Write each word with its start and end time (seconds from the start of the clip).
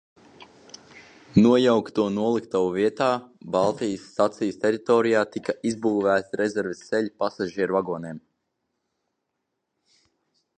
Nojaukto 1.41 2.05
noliktavu 2.13 2.71
vietā 2.77 3.09
Baltijas 3.57 4.07
stacijas 4.13 4.57
teritorijā 4.65 5.21
tika 5.35 5.55
izbūvēti 5.73 6.41
rezerves 6.43 6.83
ceļi 6.89 7.15
pasažieru 7.25 7.79
vagoniem. 7.81 8.19